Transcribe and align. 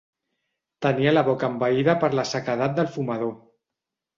Tenia 0.85 1.13
la 1.13 1.23
boca 1.27 1.49
envaïda 1.55 1.97
per 2.05 2.11
la 2.21 2.27
sequedat 2.33 2.77
del 2.81 2.91
fumador. 2.97 3.35